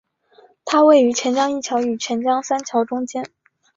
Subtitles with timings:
[0.65, 3.29] 它位于钱江一桥与钱江三桥之间。